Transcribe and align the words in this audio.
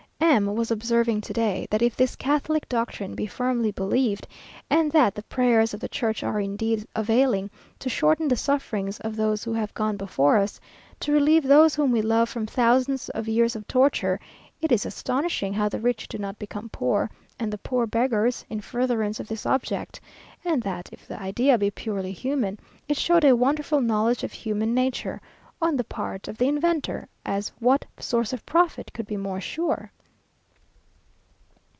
M 0.23 0.55
was 0.55 0.71
observing 0.71 1.19
to 1.21 1.33
day, 1.33 1.67
that 1.71 1.81
if 1.81 1.93
this 1.97 2.15
Catholic 2.15 2.69
doctrine 2.69 3.15
be 3.15 3.25
firmly 3.25 3.69
believed, 3.69 4.27
and 4.69 4.89
that 4.93 5.13
the 5.13 5.23
prayers 5.23 5.73
of 5.73 5.81
the 5.81 5.89
Church 5.89 6.23
are 6.23 6.39
indeed 6.39 6.87
availing 6.95 7.49
to 7.79 7.89
shorten 7.89 8.29
the 8.29 8.37
sufferings 8.37 8.97
of 8.99 9.17
those 9.17 9.43
who 9.43 9.51
have 9.51 9.73
gone 9.73 9.97
before 9.97 10.37
us; 10.37 10.57
to 11.01 11.11
relieve 11.11 11.43
those 11.43 11.75
whom 11.75 11.91
we 11.91 12.01
love 12.01 12.29
from 12.29 12.45
thousands 12.47 13.09
of 13.09 13.27
years 13.27 13.57
of 13.57 13.67
torture, 13.67 14.21
it 14.61 14.71
is 14.71 14.85
astonishing 14.85 15.51
how 15.53 15.67
the 15.67 15.81
rich 15.81 16.07
do 16.07 16.17
not 16.17 16.39
become 16.39 16.69
poor, 16.69 17.09
and 17.37 17.51
the 17.51 17.57
poor 17.57 17.85
beggars, 17.85 18.45
in 18.49 18.61
furtherance 18.61 19.19
of 19.19 19.27
this 19.27 19.45
object; 19.45 19.99
and 20.45 20.61
that 20.63 20.87
if 20.93 21.05
the 21.05 21.19
idea 21.21 21.57
be 21.57 21.69
purely 21.69 22.13
human, 22.13 22.57
it 22.87 22.95
showed 22.95 23.25
a 23.25 23.35
wonderful 23.35 23.81
knowledge 23.81 24.23
of 24.23 24.31
human 24.31 24.73
nature, 24.73 25.19
on 25.61 25.75
the 25.75 25.83
part 25.83 26.29
of 26.29 26.37
the 26.37 26.47
inventor, 26.47 27.05
as 27.25 27.49
what 27.59 27.83
source 27.99 28.31
of 28.31 28.45
profit 28.45 28.93
could 28.93 29.05
be 29.07 29.17
more 29.17 29.41
sure?.... 29.41 29.91